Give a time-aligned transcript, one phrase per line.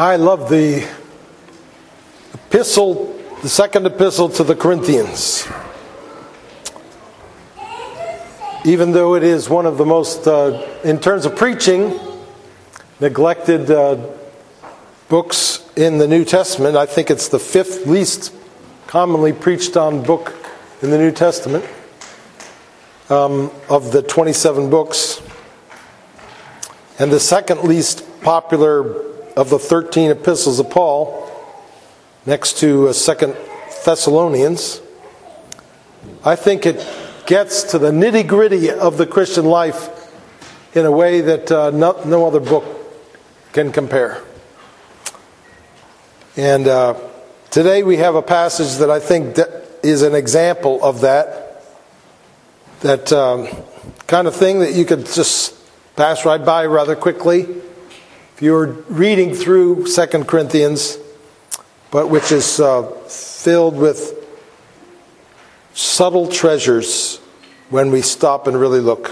[0.00, 0.88] I love the
[2.32, 5.44] epistle, the second epistle to the Corinthians.
[8.64, 11.98] Even though it is one of the most, uh, in terms of preaching,
[13.00, 13.98] neglected uh,
[15.08, 18.32] books in the New Testament, I think it's the fifth least
[18.86, 20.32] commonly preached on book
[20.80, 21.64] in the New Testament
[23.10, 25.20] um, of the 27 books,
[27.00, 29.08] and the second least popular
[29.38, 31.30] of the 13 epistles of Paul,
[32.26, 33.36] next to uh, Second
[33.84, 34.82] Thessalonians.
[36.24, 36.84] I think it
[37.24, 39.90] gets to the nitty gritty of the Christian life
[40.74, 42.64] in a way that uh, no, no, other book
[43.52, 44.24] can compare.
[46.36, 46.98] And uh,
[47.50, 49.38] today we have a passage that I think
[49.84, 51.62] is an example of that.
[52.80, 53.46] That um,
[54.08, 55.54] kind of thing that you could just
[55.94, 57.62] pass right by rather quickly
[58.38, 60.96] if you're reading through Second Corinthians,
[61.90, 64.14] but which is uh, filled with
[65.74, 67.16] subtle treasures
[67.68, 69.10] when we stop and really look.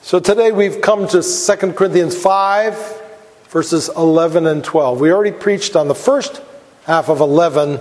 [0.00, 3.02] So today we've come to 2 Corinthians 5,
[3.50, 4.98] verses 11 and 12.
[4.98, 6.40] We already preached on the first
[6.86, 7.80] half of 11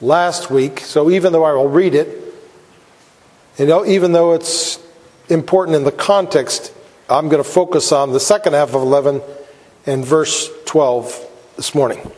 [0.00, 2.34] last week, so even though I will read it,
[3.58, 4.78] you know, even though it's
[5.28, 6.72] important in the context,
[7.10, 9.20] I'm going to focus on the second half of 11
[9.84, 12.08] and verse 12 this morning.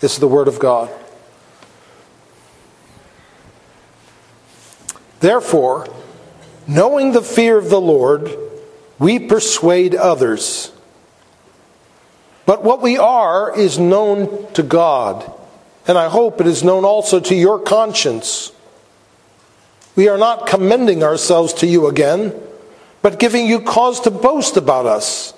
[0.00, 0.90] This is the Word of God.
[5.20, 5.86] Therefore,
[6.66, 8.36] knowing the fear of the Lord,
[8.98, 10.72] we persuade others.
[12.46, 15.32] But what we are is known to God,
[15.86, 18.50] and I hope it is known also to your conscience.
[19.94, 22.34] We are not commending ourselves to you again,
[23.06, 25.32] but giving you cause to boast about us,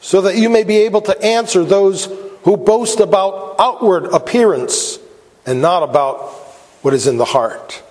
[0.00, 2.06] so that you may be able to answer those
[2.44, 4.98] who boast about outward appearance
[5.44, 6.30] and not about
[6.80, 7.82] what is in the heart.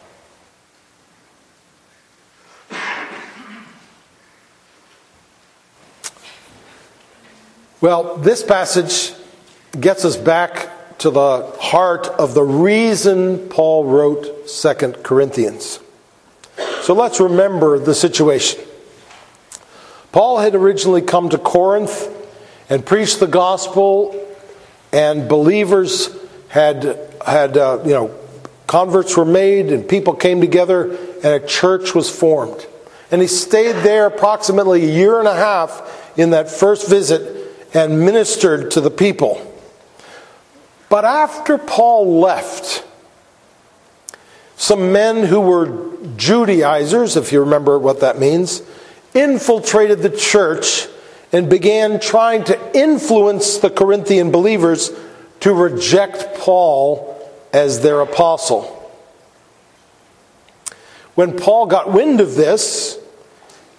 [7.81, 9.13] Well, this passage
[9.79, 15.79] gets us back to the heart of the reason Paul wrote Second Corinthians.
[16.81, 18.59] So let's remember the situation.
[20.11, 22.09] Paul had originally come to Corinth
[22.69, 24.27] and preached the gospel,
[24.91, 26.09] and believers
[26.49, 28.17] had had uh, you know
[28.67, 32.65] converts were made, and people came together, and a church was formed.
[33.11, 37.99] And he stayed there approximately a year and a half in that first visit and
[37.99, 39.47] ministered to the people.
[40.89, 42.85] But after Paul left,
[44.55, 48.61] some men who were Judaizers, if you remember what that means,
[49.13, 50.87] infiltrated the church
[51.31, 54.91] and began trying to influence the Corinthian believers
[55.41, 57.17] to reject Paul
[57.53, 58.77] as their apostle.
[61.15, 62.97] When Paul got wind of this,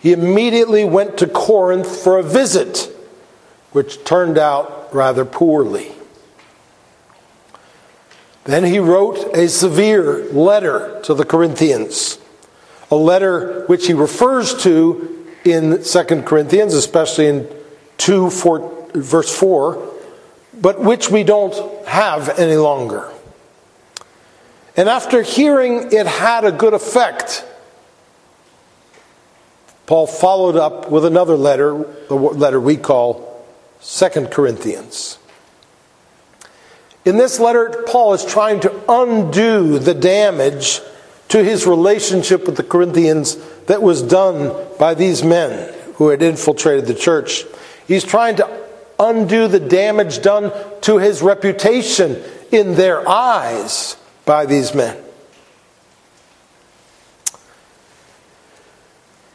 [0.01, 2.89] he immediately went to Corinth for a visit
[3.73, 5.93] which turned out rather poorly.
[8.45, 12.19] Then he wrote a severe letter to the Corinthians,
[12.91, 17.49] a letter which he refers to in 2 Corinthians, especially in
[17.99, 19.91] 2 4, verse 4,
[20.61, 23.11] but which we don't have any longer.
[24.77, 27.45] And after hearing it had a good effect,
[29.87, 33.47] Paul followed up with another letter, the letter we call
[33.81, 35.19] Second Corinthians.
[37.05, 40.81] In this letter, Paul is trying to undo the damage
[41.33, 46.85] to his relationship with the Corinthians that was done by these men who had infiltrated
[46.85, 47.45] the church.
[47.89, 48.67] He's trying to
[48.99, 55.03] undo the damage done to his reputation in their eyes by these men.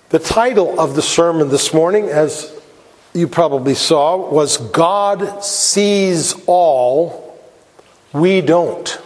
[0.10, 2.54] The title of the sermon this morning, as
[3.16, 7.42] you probably saw was God sees all,
[8.14, 9.02] we don't.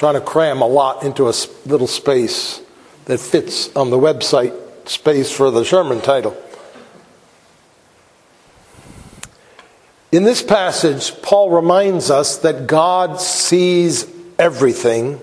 [0.00, 1.34] Trying to cram a lot into a
[1.66, 2.62] little space
[3.04, 4.54] that fits on the website
[4.88, 6.34] space for the sermon title.
[10.10, 15.20] In this passage, Paul reminds us that God sees everything,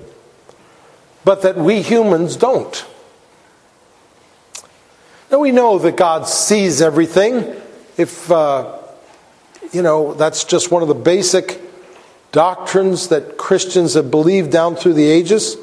[1.25, 2.85] but that we humans don't.
[5.31, 7.59] Now we know that God sees everything.
[7.97, 8.77] If, uh,
[9.71, 11.66] you know, that's just one of the basic
[12.31, 15.55] doctrines that Christians have believed down through the ages.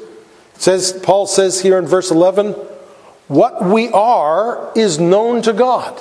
[0.55, 2.55] It says, Paul says here in verse 11,
[3.27, 5.99] what we are is known to God.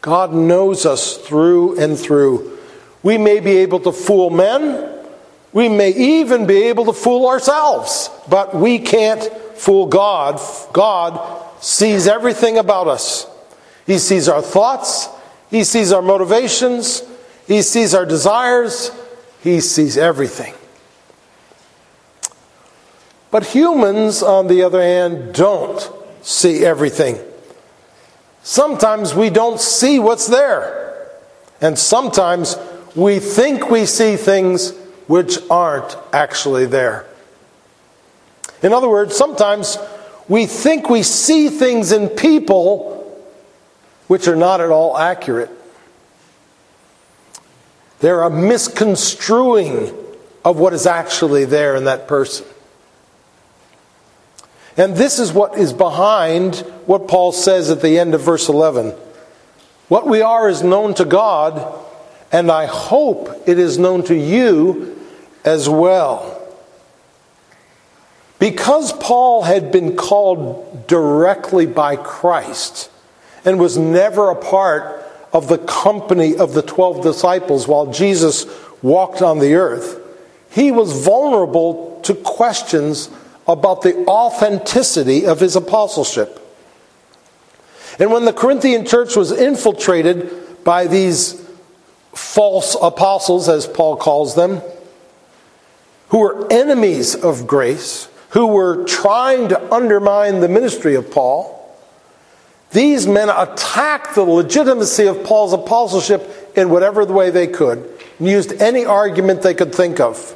[0.00, 2.58] God knows us through and through.
[3.02, 4.88] We may be able to fool men,
[5.52, 9.22] we may even be able to fool ourselves, but we can't
[9.54, 10.40] fool God.
[10.72, 11.20] God
[11.62, 13.26] sees everything about us.
[13.86, 15.08] He sees our thoughts,
[15.50, 17.02] He sees our motivations,
[17.46, 18.90] He sees our desires,
[19.42, 20.54] He sees everything.
[23.30, 25.90] But humans, on the other hand, don't
[26.22, 27.18] see everything.
[28.42, 31.08] Sometimes we don't see what's there.
[31.60, 32.56] And sometimes
[32.94, 34.72] we think we see things
[35.06, 37.06] which aren't actually there.
[38.62, 39.78] In other words, sometimes
[40.28, 42.98] we think we see things in people
[44.06, 45.50] which are not at all accurate.
[48.02, 49.94] They're a misconstruing
[50.44, 52.44] of what is actually there in that person.
[54.76, 56.56] And this is what is behind
[56.86, 58.92] what Paul says at the end of verse 11.
[59.86, 61.80] What we are is known to God,
[62.32, 64.98] and I hope it is known to you
[65.44, 66.40] as well.
[68.40, 72.90] Because Paul had been called directly by Christ
[73.44, 75.01] and was never a part
[75.32, 78.46] of the company of the 12 disciples while Jesus
[78.82, 80.00] walked on the earth,
[80.50, 83.08] he was vulnerable to questions
[83.48, 86.38] about the authenticity of his apostleship.
[87.98, 91.40] And when the Corinthian church was infiltrated by these
[92.14, 94.60] false apostles, as Paul calls them,
[96.08, 101.58] who were enemies of grace, who were trying to undermine the ministry of Paul,
[102.72, 107.78] these men attacked the legitimacy of Paul's apostleship in whatever way they could,
[108.18, 110.34] and used any argument they could think of.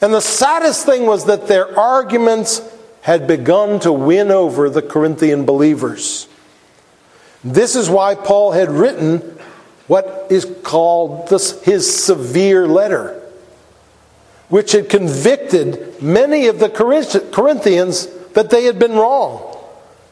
[0.00, 2.62] And the saddest thing was that their arguments
[3.00, 6.28] had begun to win over the Corinthian believers.
[7.42, 9.38] This is why Paul had written
[9.86, 13.22] what is called this, his severe letter,
[14.48, 19.57] which had convicted many of the Corinthians that they had been wrong,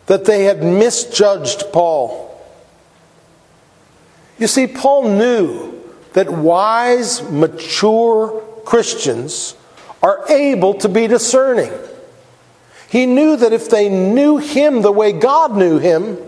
[0.07, 2.27] that they had misjudged Paul.
[4.39, 5.83] You see, Paul knew
[6.13, 9.57] that wise, mature Christians
[10.03, 11.73] are able to be discerning.
[12.89, 16.19] He knew that if they knew him the way God knew him,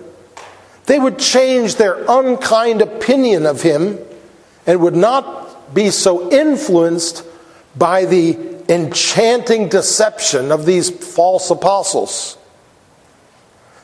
[0.86, 3.98] they would change their unkind opinion of him
[4.66, 7.24] and would not be so influenced
[7.76, 12.37] by the enchanting deception of these false apostles.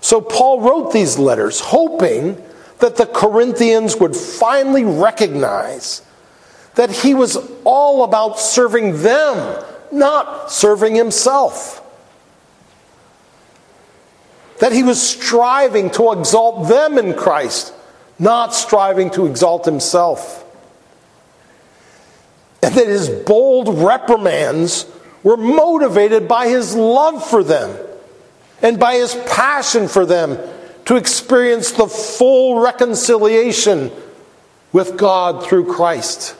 [0.05, 2.37] So Paul wrote these letters hoping
[2.81, 6.03] that the Corinthians would finally recognize
[6.75, 11.81] that he was all about serving them not serving himself.
[14.59, 17.73] That he was striving to exalt them in Christ,
[18.19, 20.45] not striving to exalt himself.
[22.63, 24.85] And that his bold reprimands
[25.23, 27.75] were motivated by his love for them
[28.65, 30.39] and by his passion for them
[30.87, 33.93] to experience the full reconciliation
[34.73, 36.35] with God through Christ.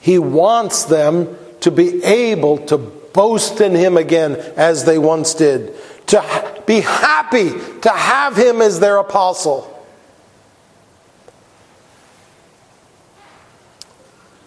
[0.00, 5.74] He wants them to be able to boast in Him again as they once did,
[6.08, 7.50] to be happy
[7.80, 9.66] to have Him as their apostle.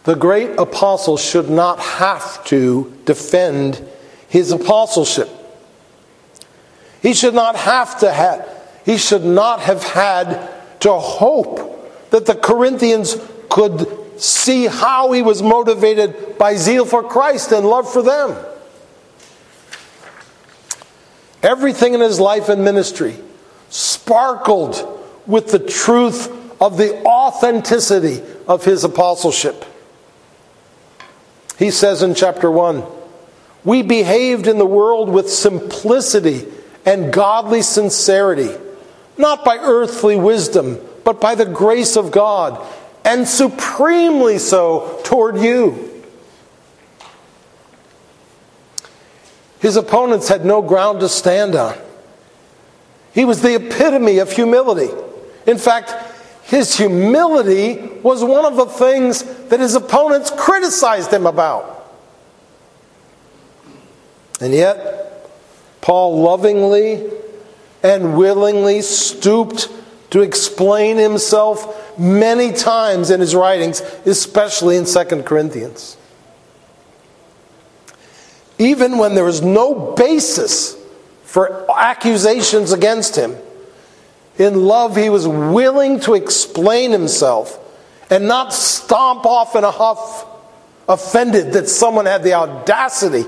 [0.05, 3.86] The great apostle should not have to defend
[4.34, 5.30] his apostleship.
[7.04, 8.50] He should not have to have,
[8.84, 10.50] he should not have had
[10.80, 13.16] to hope that the Corinthians
[13.48, 18.36] could see how he was motivated by zeal for Christ and love for them.
[21.44, 23.16] Everything in his life and ministry
[23.70, 26.28] sparkled with the truth
[26.60, 29.63] of the authenticity of his apostleship.
[31.60, 33.02] He says in chapter 1
[33.63, 36.46] We behaved in the world with simplicity
[36.86, 38.51] and godly sincerity,
[39.17, 42.65] not by earthly wisdom, but by the grace of God
[43.05, 45.89] and supremely so toward you.
[49.60, 51.77] His opponents had no ground to stand on.
[53.13, 54.93] He was the epitome of humility.
[55.46, 55.93] In fact,
[56.43, 61.83] his humility was one of the things that his opponents criticized him about.
[64.43, 65.31] And yet,
[65.79, 67.09] Paul lovingly
[67.81, 69.69] and willingly stooped
[70.09, 75.95] to explain himself many times in his writings, especially in 2 Corinthians.
[78.59, 80.75] Even when there was no basis
[81.23, 83.38] for accusations against him,
[84.38, 87.57] In love, he was willing to explain himself
[88.09, 90.25] and not stomp off in a huff,
[90.89, 93.23] offended that someone had the audacity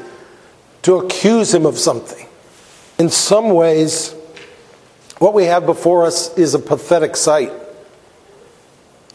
[0.85, 2.27] to accuse him of something.
[2.99, 4.13] In some ways,
[5.17, 7.51] what we have before us is a pathetic sight.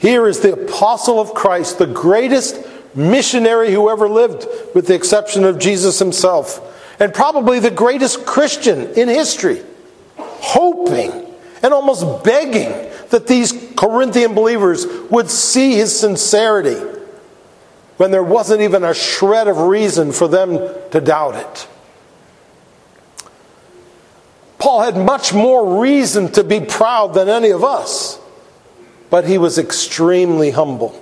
[0.00, 2.60] Here is the apostle of Christ, the greatest
[2.96, 6.60] missionary who ever lived, with the exception of Jesus himself,
[6.98, 9.62] and probably the greatest Christian in history,
[10.16, 11.12] hoping
[11.62, 12.70] and almost begging
[13.10, 16.99] that these Corinthian believers would see his sincerity
[18.00, 20.56] when there wasn't even a shred of reason for them
[20.90, 21.68] to doubt it.
[24.58, 28.18] Paul had much more reason to be proud than any of us,
[29.10, 30.98] but he was extremely humble.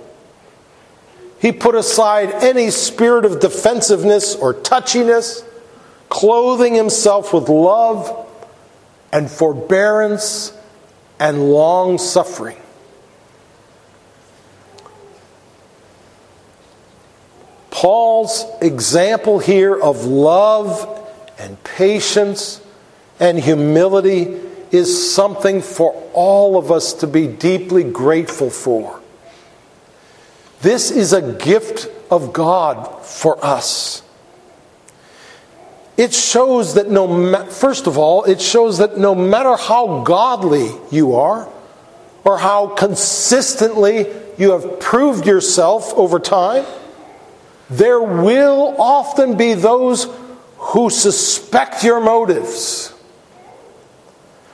[1.39, 5.45] He put aside any spirit of defensiveness or touchiness,
[6.09, 8.27] clothing himself with love
[9.13, 10.51] and forbearance
[11.17, 12.57] and long suffering.
[17.79, 20.85] Paul's example here of love
[21.37, 22.59] and patience
[23.21, 24.37] and humility
[24.69, 28.99] is something for all of us to be deeply grateful for.
[30.61, 34.03] This is a gift of God for us.
[35.95, 40.69] It shows that no ma- first of all, it shows that no matter how godly
[40.91, 41.47] you are
[42.25, 44.05] or how consistently
[44.37, 46.65] you have proved yourself over time,
[47.69, 50.07] there will often be those
[50.57, 52.93] who suspect your motives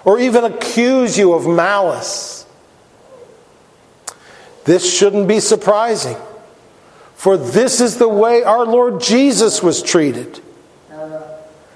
[0.04, 2.46] or even accuse you of malice.
[4.66, 6.18] This shouldn't be surprising,
[7.16, 10.42] for this is the way our Lord Jesus was treated.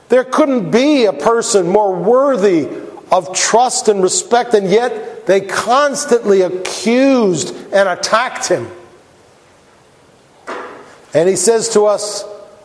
[0.09, 2.67] There couldn't be a person more worthy
[3.11, 8.67] of trust and respect, and yet they constantly accused and attacked him.
[11.13, 12.23] And he says to us,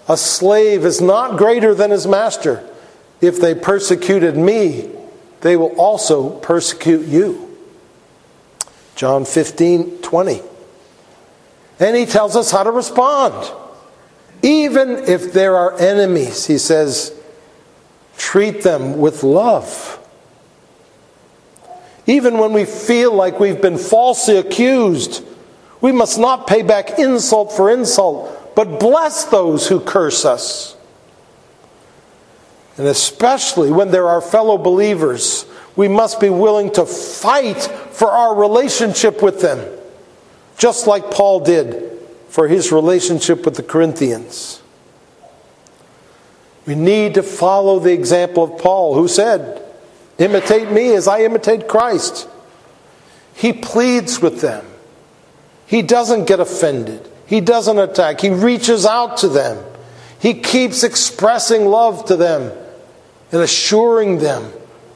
[0.08, 2.68] A slave is not greater than his master.
[3.20, 4.90] If they persecuted me,
[5.40, 7.58] they will also persecute you.
[8.96, 10.42] John 15, 20.
[11.80, 13.52] And he tells us how to respond.
[14.42, 17.12] Even if there are enemies, he says,
[18.16, 19.98] treat them with love.
[22.06, 25.24] Even when we feel like we've been falsely accused,
[25.84, 30.74] we must not pay back insult for insult, but bless those who curse us.
[32.78, 35.44] And especially when there are fellow believers,
[35.76, 37.60] we must be willing to fight
[37.90, 39.60] for our relationship with them,
[40.56, 42.00] just like Paul did
[42.30, 44.62] for his relationship with the Corinthians.
[46.64, 49.62] We need to follow the example of Paul, who said,
[50.16, 52.26] Imitate me as I imitate Christ.
[53.34, 54.64] He pleads with them.
[55.74, 57.04] He doesn't get offended.
[57.26, 58.20] He doesn't attack.
[58.20, 59.58] He reaches out to them.
[60.20, 62.56] He keeps expressing love to them
[63.32, 64.52] and assuring them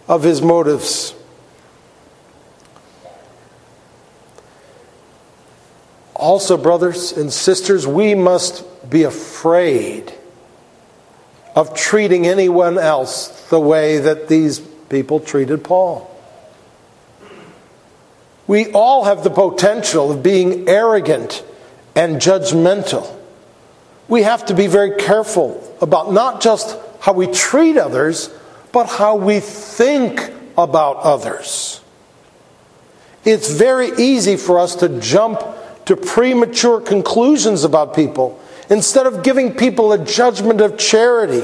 [0.07, 1.17] of his motives.
[6.15, 10.15] Also, brothers and sisters, we must be afraid
[11.57, 16.18] of treating anyone else the way that these people treated Paul.
[18.49, 21.45] We all have the potential of being arrogant
[21.95, 23.15] and judgmental.
[24.09, 28.35] We have to be very careful about not just how we treat others,
[28.73, 31.83] but how we think about others.
[33.25, 35.43] It's very easy for us to jump
[35.85, 38.41] to premature conclusions about people
[38.71, 41.43] instead of giving people a judgment of charity,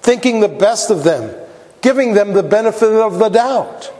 [0.00, 1.32] thinking the best of them,
[1.80, 3.92] giving them the benefit of the doubt.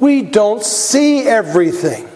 [0.00, 2.08] We don't see everything.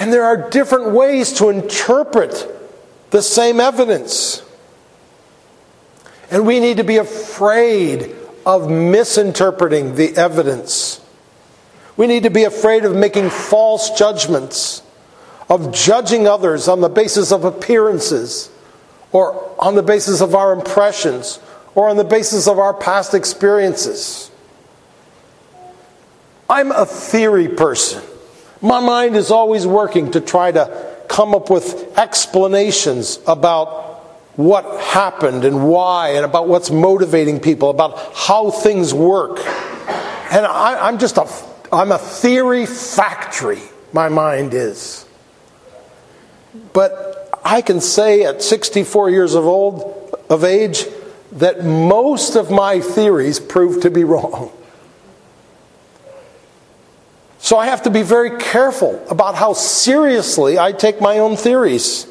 [0.00, 2.48] And there are different ways to interpret
[3.10, 4.42] the same evidence.
[6.30, 11.00] And we need to be afraid of misinterpreting the evidence.
[11.96, 14.82] We need to be afraid of making false judgments
[15.50, 18.48] of judging others on the basis of appearances
[19.10, 21.40] or on the basis of our impressions
[21.74, 24.29] or on the basis of our past experiences.
[26.50, 28.02] I'm a theory person.
[28.60, 33.68] My mind is always working to try to come up with explanations about
[34.34, 39.38] what happened and why, and about what's motivating people, about how things work.
[40.32, 41.30] And I, am just a,
[41.72, 45.06] I'm a theory factory, my mind is.
[46.72, 50.84] But I can say at 64 years of old of age
[51.32, 54.50] that most of my theories prove to be wrong.
[57.40, 62.06] So I have to be very careful about how seriously I take my own theories.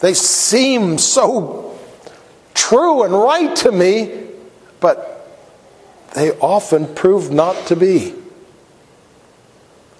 [0.00, 1.78] They seem so
[2.54, 4.28] true and right to me,
[4.78, 5.26] but
[6.14, 8.14] they often prove not to be.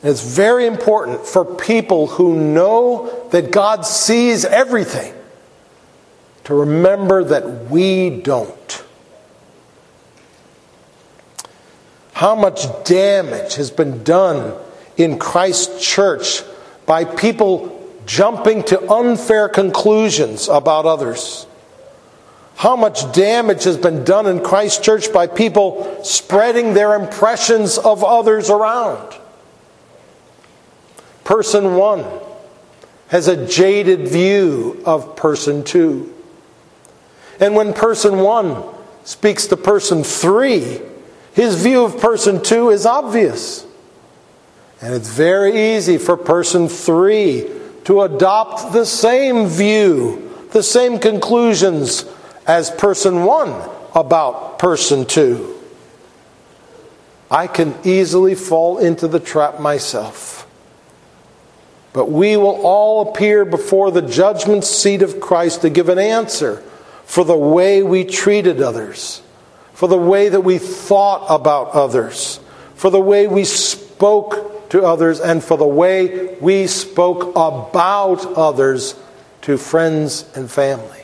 [0.03, 5.15] It's very important for people who know that God sees everything
[6.45, 8.60] to remember that we don't.
[12.21, 14.53] How much damage has been done
[14.99, 16.43] in Christ's church
[16.85, 21.47] by people jumping to unfair conclusions about others?
[22.57, 28.05] How much damage has been done in Christ's church by people spreading their impressions of
[28.05, 29.17] others around?
[31.25, 32.05] Person one
[33.09, 36.13] has a jaded view of person two.
[37.41, 38.63] And when person one
[39.05, 40.83] speaks to person three,
[41.33, 43.67] his view of person two is obvious.
[44.83, 47.51] And it's very easy for person three
[47.85, 52.05] to adopt the same view, the same conclusions
[52.47, 55.57] as person one about person two.
[57.31, 60.49] I can easily fall into the trap myself.
[61.93, 66.63] But we will all appear before the judgment seat of Christ to give an answer
[67.05, 69.23] for the way we treated others,
[69.81, 72.39] for the way that we thought about others,
[72.75, 78.95] for the way we spoke to others, and for the way we spoke about others
[79.41, 81.03] to friends and family.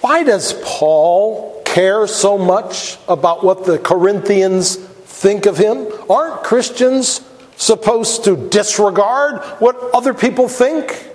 [0.00, 5.88] Why does Paul care so much about what the Corinthians think of him?
[6.08, 7.20] Aren't Christians
[7.58, 11.10] supposed to disregard what other people think?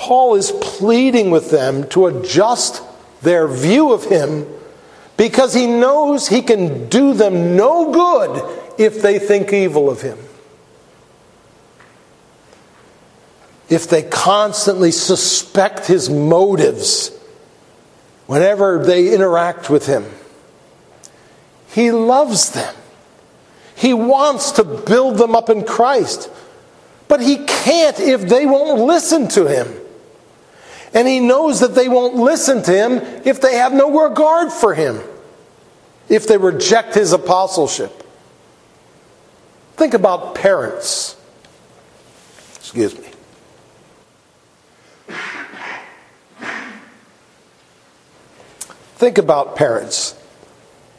[0.00, 2.82] Paul is pleading with them to adjust
[3.22, 4.46] their view of him
[5.16, 10.18] because he knows he can do them no good if they think evil of him.
[13.68, 17.12] If they constantly suspect his motives
[18.30, 20.04] whenever they interact with Him.
[21.72, 22.72] He loves them.
[23.74, 26.30] He wants to build them up in Christ.
[27.08, 29.79] But He can't if they won't listen to Him.
[30.92, 34.74] And He knows that they won't listen to Him if they have no regard for
[34.74, 35.00] Him,
[36.08, 38.04] if they reject His apostleship.
[39.76, 41.16] Think about parents.
[42.56, 43.08] Excuse me.
[48.96, 50.14] Think about parents.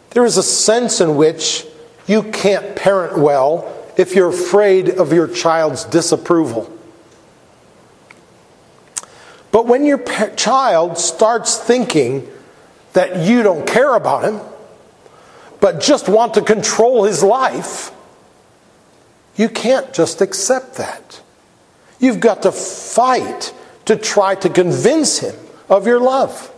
[0.09, 1.65] There is a sense in which
[2.07, 6.75] you can't parent well if you're afraid of your child's disapproval.
[9.51, 9.99] But when your
[10.35, 12.27] child starts thinking
[12.93, 14.39] that you don't care about him,
[15.59, 17.91] but just want to control his life,
[19.35, 21.21] you can't just accept that.
[21.99, 23.53] You've got to fight
[23.85, 25.35] to try to convince him
[25.69, 26.51] of your love.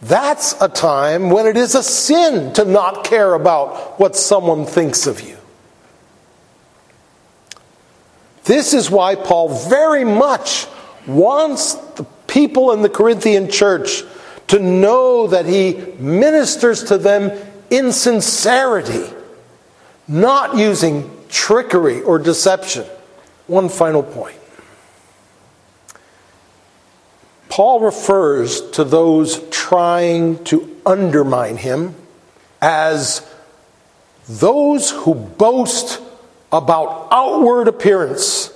[0.00, 5.06] That's a time when it is a sin to not care about what someone thinks
[5.06, 5.36] of you.
[8.44, 10.66] This is why Paul very much
[11.08, 14.02] wants the people in the Corinthian church
[14.48, 17.30] to know that he ministers to them
[17.70, 19.04] in sincerity,
[20.06, 22.84] not using trickery or deception.
[23.46, 24.36] One final point.
[27.48, 31.94] Paul refers to those trying to undermine him
[32.60, 33.26] as
[34.28, 36.00] those who boast
[36.52, 38.52] about outward appearance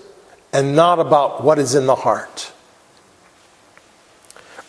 [0.52, 2.41] and not about what is in the heart.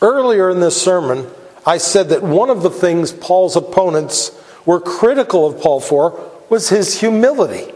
[0.03, 1.27] Earlier in this sermon,
[1.65, 6.67] I said that one of the things Paul's opponents were critical of Paul for was
[6.67, 7.71] his humility.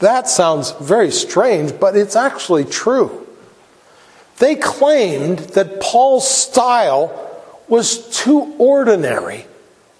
[0.00, 3.24] That sounds very strange, but it's actually true.
[4.38, 7.12] They claimed that Paul's style
[7.68, 9.46] was too ordinary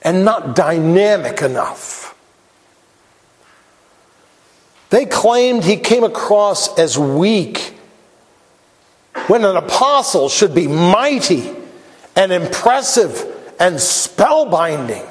[0.03, 2.19] and not dynamic enough.
[4.91, 7.76] They claimed he came across as weak
[9.29, 11.53] when an apostle should be mighty
[12.15, 13.15] and impressive
[13.59, 15.09] and spellbinding.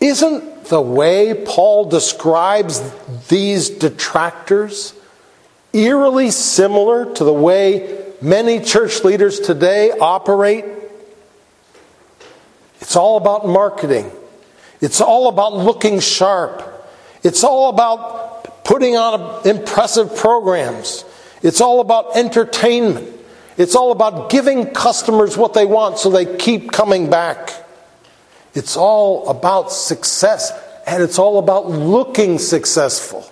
[0.00, 2.80] Isn't the way Paul describes
[3.28, 4.94] these detractors
[5.72, 10.64] eerily similar to the way many church leaders today operate?
[12.80, 14.10] It's all about marketing.
[14.80, 16.62] It's all about looking sharp.
[17.22, 18.35] It's all about
[18.66, 21.04] putting on impressive programs.
[21.40, 23.08] It's all about entertainment.
[23.56, 27.52] It's all about giving customers what they want so they keep coming back.
[28.54, 30.50] It's all about success,
[30.86, 33.24] and it's all about looking successful.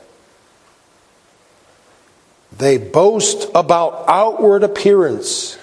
[2.56, 5.58] They boast about outward appearance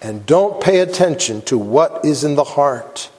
[0.00, 3.10] and don't pay attention to what is in the heart.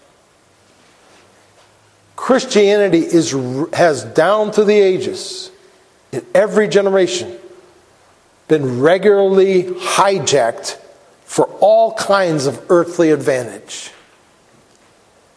[2.16, 3.36] Christianity is,
[3.74, 5.52] has, down through the ages,
[6.12, 7.38] in every generation,
[8.48, 10.78] been regularly hijacked
[11.26, 13.91] for all kinds of earthly advantage.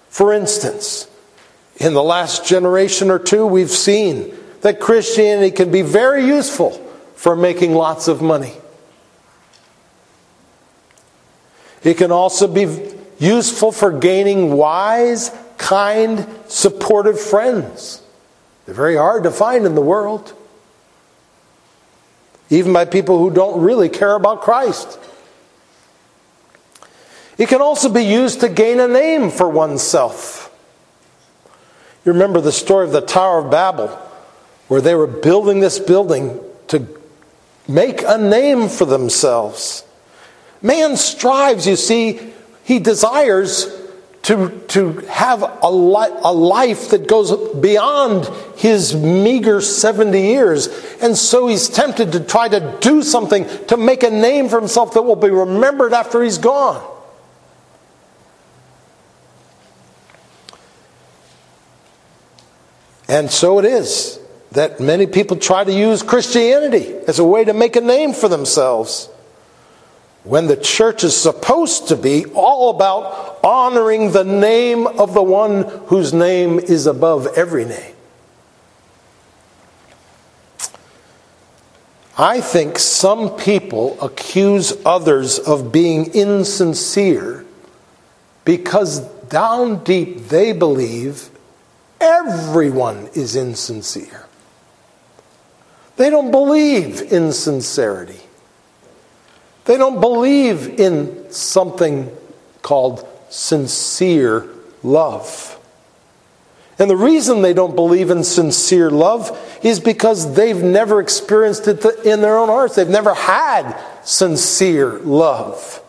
[0.09, 1.09] For instance,
[1.77, 6.71] in the last generation or two, we've seen that Christianity can be very useful
[7.15, 8.55] for making lots of money.
[11.83, 18.03] It can also be useful for gaining wise, kind, supportive friends.
[18.67, 20.35] They're very hard to find in the world
[22.51, 24.99] even by people who don't really care about Christ.
[27.39, 30.55] It can also be used to gain a name for oneself.
[32.05, 33.89] You remember the story of the Tower of Babel,
[34.69, 36.87] where they were building this building to
[37.67, 39.85] make a name for themselves.
[40.61, 42.21] Man strives, you see,
[42.65, 43.80] he desires
[44.31, 50.69] to, to have a, li- a life that goes beyond his meager 70 years.
[51.03, 54.95] And so he's tempted to try to do something to make a name for himself
[54.95, 56.81] that will be remembered after he's gone.
[63.09, 64.21] And so it is
[64.53, 68.29] that many people try to use Christianity as a way to make a name for
[68.29, 69.09] themselves
[70.25, 75.63] when the church is supposed to be all about honoring the name of the one
[75.87, 77.95] whose name is above every name.
[82.19, 87.47] I think some people accuse others of being insincere
[88.45, 91.31] because down deep they believe
[91.99, 94.27] everyone is insincere.
[95.97, 98.21] They don't believe in sincerity.
[99.65, 102.11] They don't believe in something
[102.63, 104.49] called sincere
[104.83, 105.59] love.
[106.79, 111.85] And the reason they don't believe in sincere love is because they've never experienced it
[112.07, 112.75] in their own hearts.
[112.75, 115.83] They've never had sincere love.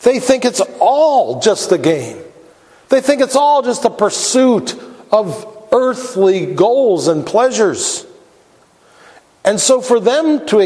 [0.00, 2.18] They think it's all just a game.
[2.88, 4.74] They think it's all just a pursuit
[5.10, 8.06] of earthly goals and pleasures.
[9.44, 10.58] And so for them to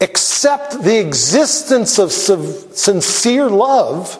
[0.00, 4.18] accept the existence of sincere love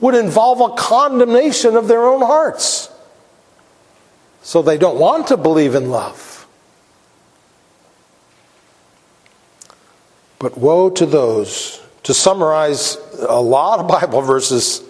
[0.00, 2.90] would involve a condemnation of their own hearts.
[4.42, 6.46] So they don't want to believe in love.
[10.38, 12.96] But woe to those, to summarize
[13.28, 14.82] a lot of Bible verses,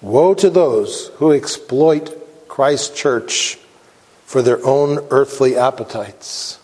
[0.00, 3.58] woe to those who exploit Christ's church
[4.24, 6.60] for their own earthly appetites.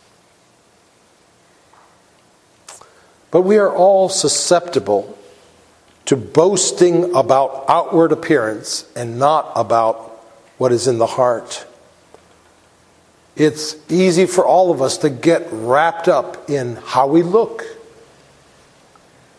[3.31, 5.17] But we are all susceptible
[6.07, 9.97] to boasting about outward appearance and not about
[10.59, 11.67] what is in the heart.
[13.37, 17.65] It's easy for all of us to get wrapped up in how we look.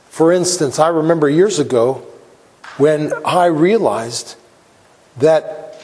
[0.10, 2.06] For instance, I remember years ago
[2.78, 4.36] when I realized
[5.18, 5.84] that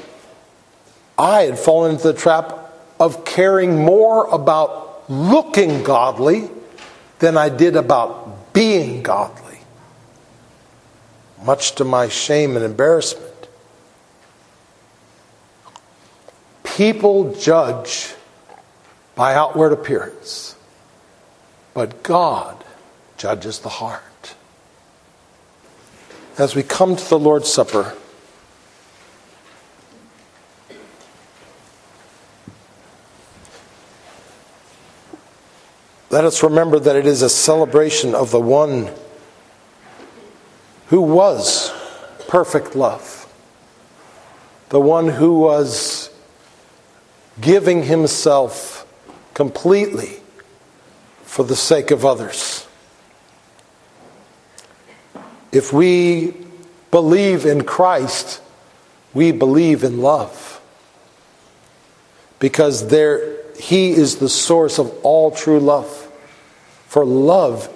[1.18, 6.50] I had fallen into the trap of caring more about looking godly
[7.20, 9.48] than I did about being godly
[11.44, 13.34] much to my shame and embarrassment.
[16.64, 18.14] People judge
[19.16, 20.56] by outward appearance,
[21.74, 22.64] but God
[23.18, 24.36] judges the heart.
[26.38, 27.96] As we come to the Lord's Supper,
[36.10, 38.90] let us remember that it is a celebration of the one
[40.88, 41.72] who was
[42.28, 43.26] perfect love,
[44.70, 46.10] the one who was
[47.42, 48.86] giving himself
[49.34, 50.20] completely
[51.24, 52.66] for the sake of others.
[55.52, 56.34] If we
[56.92, 58.42] believe in Christ,
[59.14, 60.62] we believe in love.
[62.40, 65.90] Because there, He is the source of all true love.
[66.88, 67.70] For love,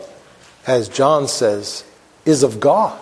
[0.66, 1.84] as John says,
[2.26, 3.00] is of God.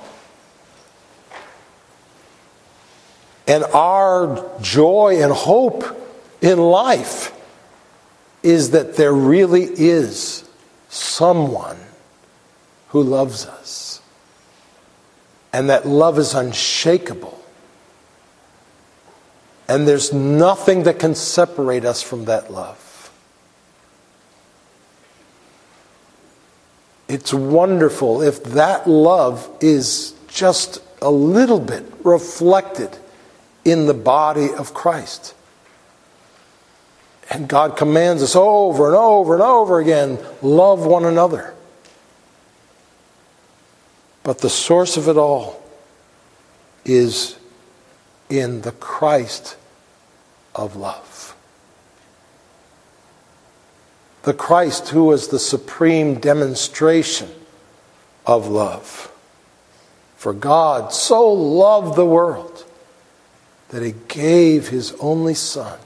[3.48, 5.84] And our joy and hope
[6.42, 7.34] in life
[8.44, 10.48] is that there really is
[10.88, 11.78] someone
[12.90, 14.02] who loves us.
[15.52, 17.44] And that love is unshakable.
[19.70, 23.12] And there's nothing that can separate us from that love.
[27.08, 32.98] It's wonderful if that love is just a little bit reflected
[33.64, 35.36] in the body of Christ.
[37.30, 41.54] And God commands us over and over and over again love one another.
[44.24, 45.64] But the source of it all
[46.86, 47.38] is
[48.32, 49.58] in the Christ
[50.56, 51.36] of love
[54.24, 57.30] the Christ who was the supreme demonstration
[58.26, 59.12] of love.
[60.18, 62.66] For God so loved the world
[63.70, 65.80] that he gave his only Son.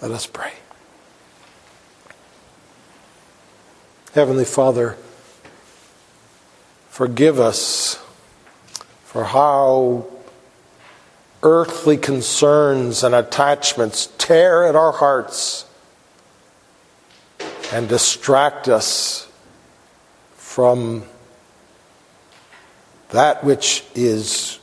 [0.00, 0.52] Let us pray.
[4.14, 4.96] Heavenly Father,
[6.88, 8.02] forgive us
[9.04, 10.06] for how
[11.42, 15.64] earthly concerns and attachments tear at our hearts
[17.72, 19.30] and distract us
[20.34, 21.04] from
[23.10, 24.58] that which is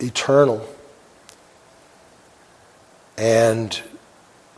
[0.00, 0.66] eternal
[3.16, 3.82] and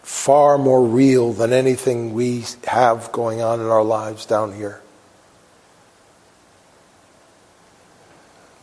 [0.03, 4.81] far more real than anything we have going on in our lives down here.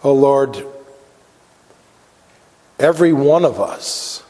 [0.03, 0.65] Oh Lord,
[2.79, 4.23] every one of us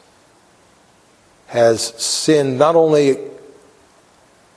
[1.46, 3.18] has sinned not only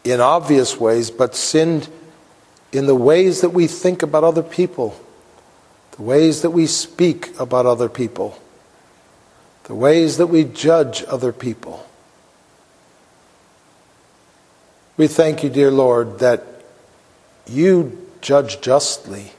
[0.04, 1.88] in obvious ways, but sinned
[2.72, 5.00] in the ways that we think about other people,
[5.92, 8.38] the ways that we speak about other people,
[9.66, 11.86] the ways that we judge other people.
[14.96, 16.44] We thank you, dear Lord, that
[17.46, 19.32] you judge justly,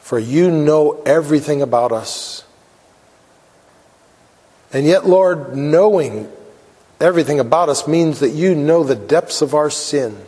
[0.00, 2.43] for you know everything about us.
[4.74, 6.28] And yet, Lord, knowing
[7.00, 10.18] everything about us means that you know the depths of our sin.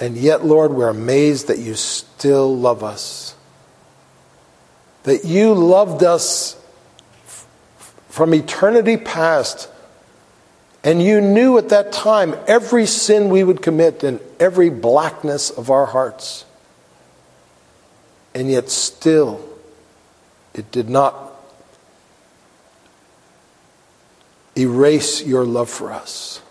[0.00, 3.36] And yet, Lord, we're amazed that you still love us.
[5.04, 6.60] That you loved us
[8.08, 9.70] from eternity past.
[10.82, 15.70] And you knew at that time every sin we would commit and every blackness of
[15.70, 16.44] our hearts.
[18.34, 19.40] And yet, still,
[20.52, 21.27] it did not
[24.58, 26.42] erase your love for us.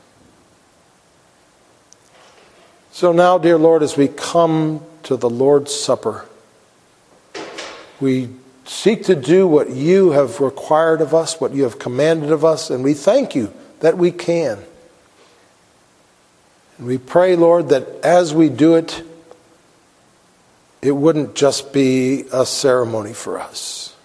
[2.92, 6.26] So now, dear Lord, as we come to the Lord's Supper,
[8.00, 8.30] we
[8.66, 12.70] seek to do what you have required of us, what you have commanded of us,
[12.70, 14.64] and we thank you that we can.
[16.78, 19.04] And we pray, Lord, that as we do it,
[20.82, 23.97] it wouldn't just be a ceremony for us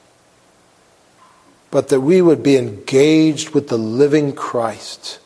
[1.73, 5.19] but that we would be engaged with the living Christ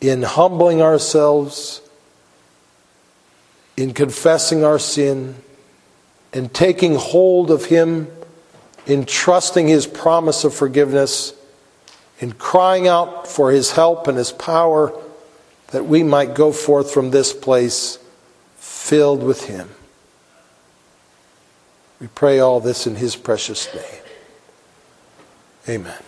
[0.00, 1.82] in humbling ourselves,
[3.76, 5.36] in confessing our sin,
[6.32, 8.08] in taking hold of Him,
[8.86, 11.34] in trusting His promise of forgiveness,
[12.18, 14.90] in crying out for His help and His power,
[15.72, 17.98] that we might go forth from this place
[18.56, 19.68] filled with Him.
[22.00, 24.02] We pray all this in his precious name.
[25.68, 26.02] Amen.